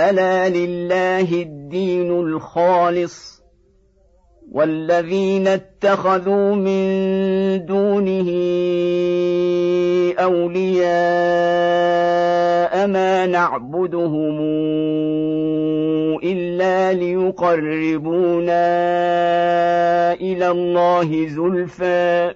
[0.00, 3.42] ألا لله الدين الخالص
[4.52, 6.86] والذين اتخذوا من
[7.66, 8.28] دونه
[10.18, 10.88] أولياء
[12.86, 14.38] ما نعبدهم
[16.22, 18.68] إلا ليقربونا
[20.12, 22.34] إلى الله زلفى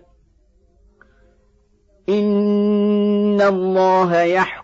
[2.09, 4.62] إن الله يحكم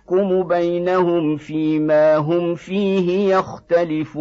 [0.49, 4.19] بينهم فيما هم فيه يختلفون.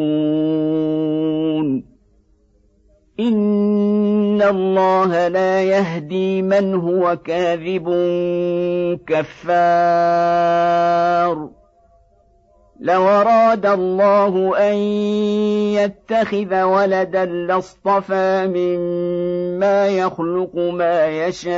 [3.20, 7.90] إن الله لا يهدي من هو كاذب
[9.08, 10.58] كفار.
[12.80, 14.76] لو اراد الله ان
[15.74, 21.58] يتخذ ولدا لاصطفى مما يخلق ما يشاء.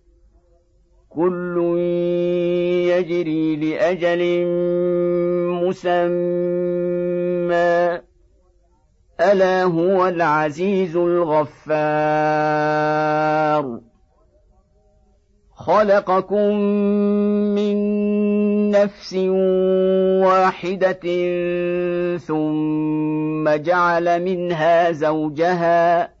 [1.15, 1.77] كل
[2.87, 4.45] يجري لاجل
[5.63, 6.11] مسمى.
[9.19, 12.31] الا هو العزيز الغفار.
[15.55, 16.55] خلقكم
[17.55, 17.77] من
[18.71, 19.13] نفس
[20.23, 20.99] واحدة
[22.17, 26.20] ثم جعل منها زوجها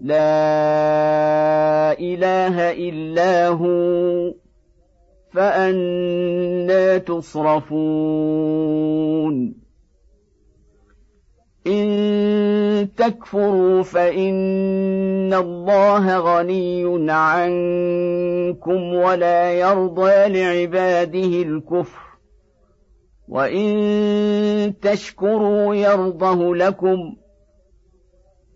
[0.00, 4.32] لا إله إلا هو
[5.32, 8.40] فأنا تصرفون.
[11.66, 22.10] إن تكفروا فإن الله غني عنكم ولا يرضى لعباده الكفر.
[23.28, 27.16] وإن تشكروا يرضه لكم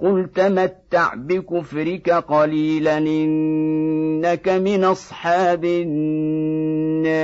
[0.00, 7.18] قل تمتع بكفرك قليلا انك من اصحاب النار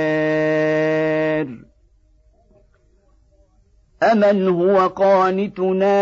[4.03, 5.95] امن هو قانتنا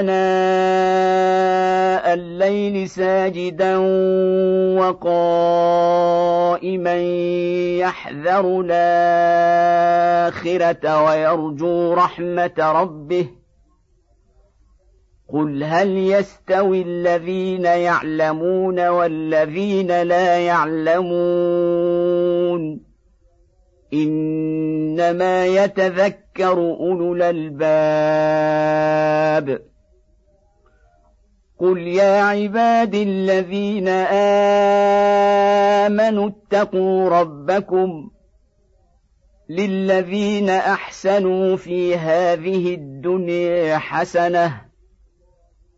[0.00, 3.76] اناء الليل ساجدا
[4.78, 6.16] وقائما
[7.78, 9.84] يحذر الاخره
[11.04, 13.26] ويرجو رحمه ربه
[15.28, 21.96] قل هل يستوي الذين يعلمون والذين لا يعلمون
[23.92, 28.06] انما يتذكر اولو الالباب
[31.58, 33.88] قل يا عبادي الذين
[35.88, 38.10] امنوا اتقوا ربكم
[39.48, 44.66] للذين احسنوا في هذه الدنيا حسنه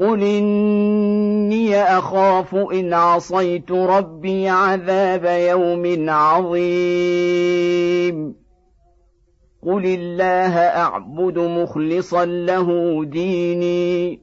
[0.00, 6.62] قل اني اخاف ان عصيت ربي عذاب يوم عظيم.
[9.62, 14.20] قل الله اعبد مخلصا له ديني.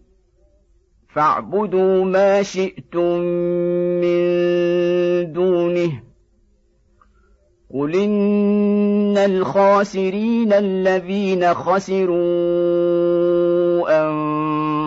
[1.14, 3.20] فاعبدوا ما شئتم
[4.02, 4.20] من
[5.34, 6.04] دونه.
[7.74, 12.20] قل ان الخاسرين الذين خسروا
[13.90, 14.69] انفسهم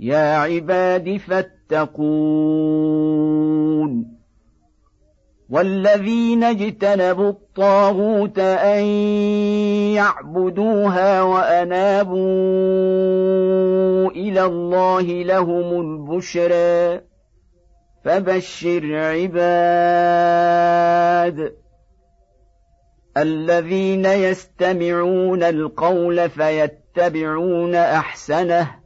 [0.00, 2.96] يا عباد فاتقون
[5.50, 8.84] والذين اجتنبوا الطاغوت أن
[9.94, 12.16] يعبدوها وأنابوا
[14.10, 17.00] إلى الله لهم البشرى
[18.04, 19.46] فبشر عباد
[23.16, 28.85] الذين يستمعون القول فيتبعون أحسنه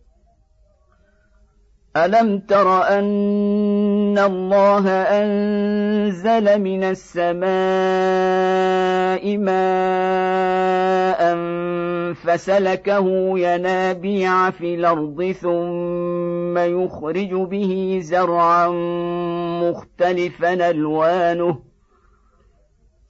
[1.97, 7.51] ألم تر أن الله أنزل من السماء
[9.37, 11.21] ماء
[12.13, 18.67] فسلكه ينابيع في الأرض ثم يخرج به زرعا
[19.61, 21.59] مختلفا ألوانه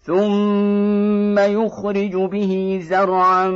[0.04, 3.48] ثم يخرج به زرعا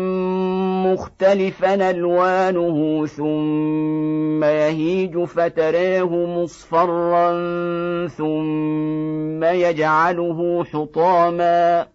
[0.85, 7.31] مختلفا ألوانه ثم يهيج فتراه مصفرا
[8.07, 11.87] ثم يجعله حطاما.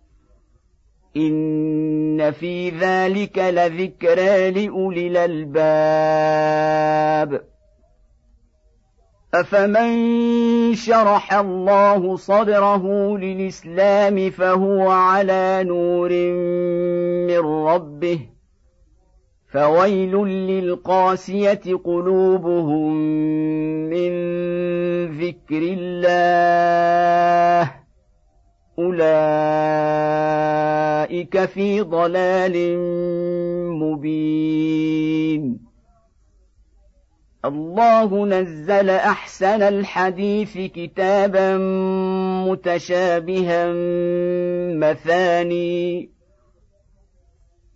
[1.16, 6.30] إن في ذلك لذكرى لأولي الألباب.
[9.34, 16.10] أفمن شرح الله صدره للإسلام فهو على نور
[17.26, 18.39] من ربه.
[19.52, 22.94] فويل للقاسية قلوبهم
[23.90, 24.10] من
[25.06, 26.10] ذكر الله.
[28.78, 29.04] أولئك
[31.44, 32.78] في ضلال
[33.78, 35.60] مبين.
[37.44, 41.56] الله نزل أحسن الحديث كتابا
[42.48, 43.72] متشابها
[44.74, 46.19] مثاني.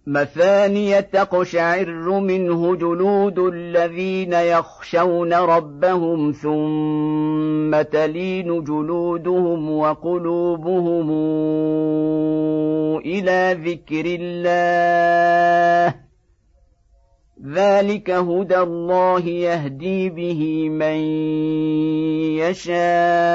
[0.07, 11.11] مثاني تقشعر منه جلود الذين يخشون ربهم ثم تلين جلودهم وقلوبهم
[13.01, 15.95] إلى ذكر الله.
[17.55, 20.97] ذلك هدى الله يهدي به من
[22.45, 23.35] يشاء.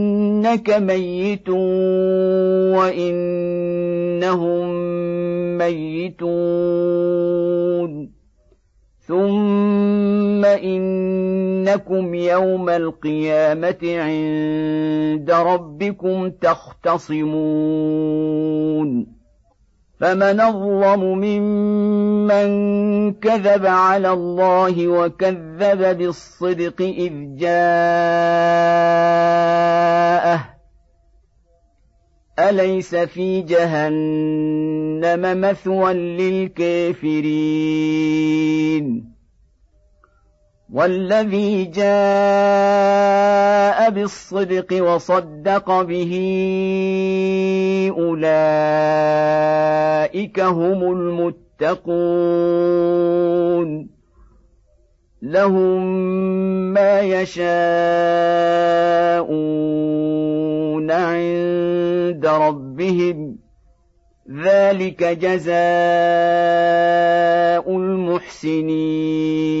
[0.41, 1.49] إنك ميت
[2.77, 4.67] وإنهم
[5.57, 6.21] ميتون.
[9.07, 18.30] ثم إنكم يوم القيامة عند ربكم تختصمون.
[20.01, 22.51] فمن أظلم ممن
[23.13, 27.51] كذب على الله وكذب بالصدق إذ جاءه.
[32.39, 37.11] أليس في جهنم مثوى للكافرين؟
[40.71, 41.89] والذي جاء
[43.89, 46.13] بالصدق وصدق به
[47.97, 48.29] أولئك
[50.39, 50.91] هم
[51.61, 52.11] المتقون.
[55.21, 55.85] لهم
[56.73, 57.41] ما يشاءون
[60.91, 63.37] عند ربهم.
[64.43, 65.51] ذلك جزاء
[67.77, 69.60] المحسنين.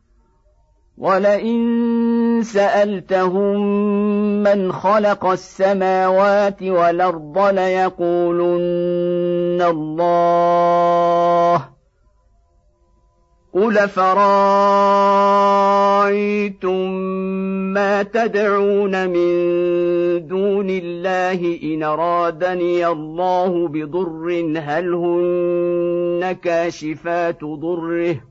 [1.01, 3.59] ولئن سألتهم
[4.43, 8.51] من خلق السماوات والأرض ليقولن
[9.61, 11.65] الله
[13.53, 14.21] قل فرايتم
[17.73, 19.31] ما تدعون من
[20.27, 28.30] دون الله إن أرادني الله بضر هل هن كاشفات ضره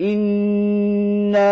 [0.00, 1.48] انا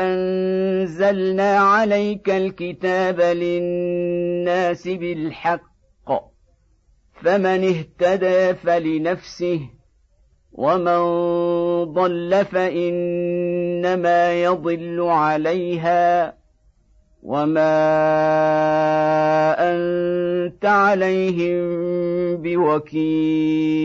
[0.00, 5.74] انزلنا عليك الكتاب للناس بالحق
[7.22, 9.60] فمن اهتدى فلنفسه
[10.52, 11.02] ومن
[11.84, 16.34] ضل فانما يضل عليها
[17.22, 17.74] وما
[19.58, 21.64] انت عليهم
[22.42, 23.84] بوكيل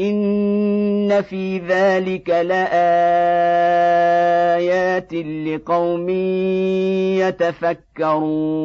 [0.00, 2.66] ان في ذلك لايات
[5.14, 6.08] لقوم
[7.18, 8.56] يتفكرون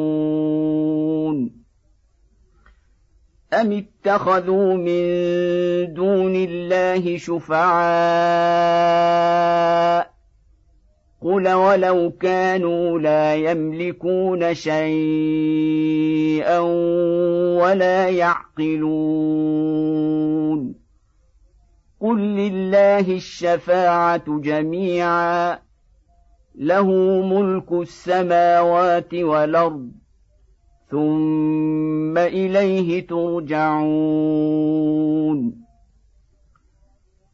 [3.52, 5.02] أم اتخذوا من
[5.94, 8.52] دون الله شفعاء
[11.22, 15.78] قل ولو كانوا لا يملكون شيئا
[17.62, 19.91] ولا يعقلون
[22.02, 25.58] قل لله الشفاعة جميعا
[26.54, 26.86] له
[27.22, 29.90] ملك السماوات والأرض
[30.90, 34.52] ثم إليه ترجعون.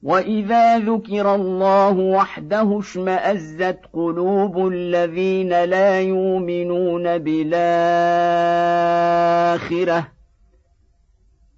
[0.02, 7.48] وإذا ذكر الله وحده اشمأزت قلوب الذين لا يؤمنون بالآخرة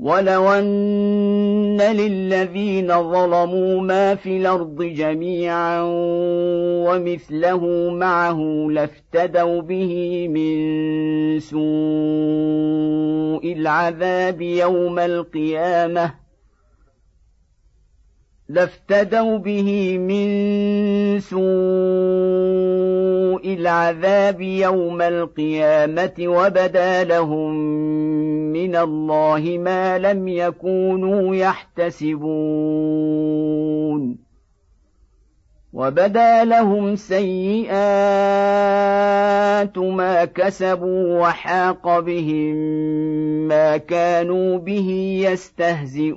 [0.00, 5.82] ولو ان للذين ظلموا ما في الأرض جميعا
[6.86, 11.62] ومثله معه لافتدوا به من سوء
[13.52, 16.14] العذاب يوم القيامه
[18.48, 20.28] لافتدوا به من
[21.20, 21.46] سوء
[23.54, 27.56] العذاب يوم القيامه وبدا لهم
[28.56, 32.26] من الله ما لم يكونوا يحتسبون.
[35.72, 37.68] وبدا لهم سيئات
[39.78, 42.56] ما كسبوا وحاق بهم
[43.48, 46.16] ما كانوا به يستهزئون.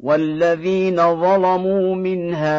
[0.00, 2.58] والذين ظلموا من هؤلاء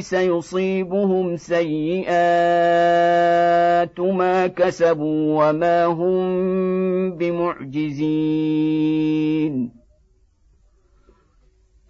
[0.00, 2.10] سيصيبهم سيئات
[4.00, 8.62] ما كسبوا وما هم بمعجزين.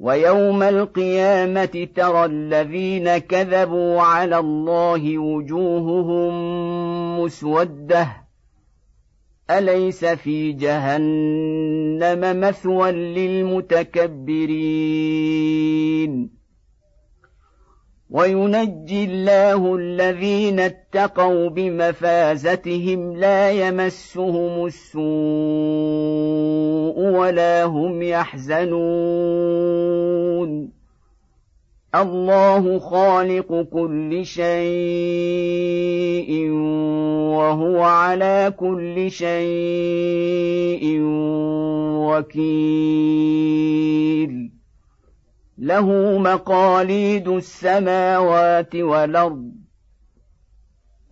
[0.00, 6.32] ويوم القيامة ترى الذين كذبوا على الله وجوههم
[7.20, 8.08] مسودة.
[9.50, 14.00] أليس في جهنم مثوى للمتكبرين؟
[18.10, 26.39] وينجي الله الذين اتقوا بمفازتهم لا يمسهم السوء.
[26.98, 28.80] ولا هم يحزنون.
[31.94, 34.70] الله خالق كل شيء
[37.36, 41.00] وهو على كل شيء
[42.10, 44.50] وكيل.
[45.58, 49.59] له مقاليد السماوات والأرض.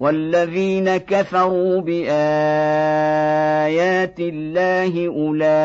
[0.01, 2.21] والذين كفروا بايات
[4.21, 5.57] الله اولئك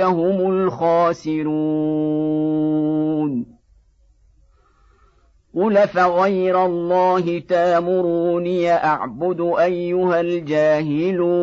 [0.00, 1.92] هم الخاسرون
[5.54, 11.42] قل فغير الله تامروني اعبد ايها الجاهلون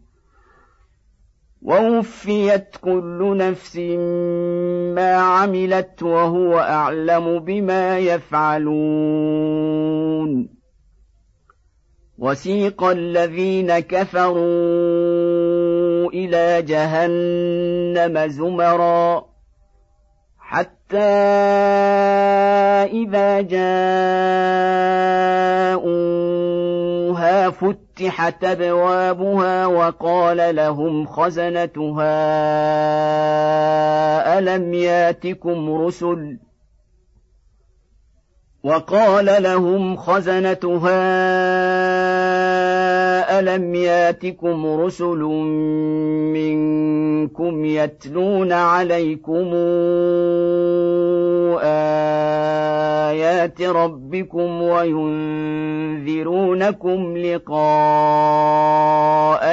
[1.61, 3.77] ووفيت كل نفس
[4.95, 9.41] ما عملت وهو أعلم بما يفعلون.
[12.17, 14.41] وسيق الذين كفروا
[16.13, 19.25] إلى جهنم زمرا
[20.39, 20.97] حتى
[22.91, 23.81] إذا جاءوها
[27.49, 32.17] فتحت فتحت أبوابها وقال لهم خزنتها
[34.39, 36.37] ألم ياتكم رسل
[38.63, 40.99] وقال لهم خزنتها
[43.39, 45.19] ألم ياتكم رسل
[46.33, 49.53] منكم يتلون عليكم
[53.11, 55.97] آيات ربكم وينذرونكم
[57.17, 57.55] لقاء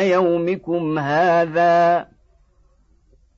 [0.03, 2.07] يومكم هذا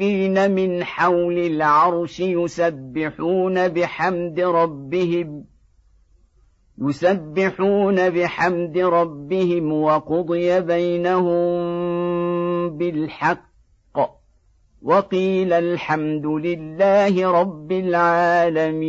[0.00, 5.44] المستضعفين من حول العرش يسبحون بحمد ربهم
[6.78, 11.50] يسبحون بحمد ربهم وقضي بينهم
[12.76, 13.50] بالحق
[14.82, 18.80] وقيل الحمد لله رب العالمين.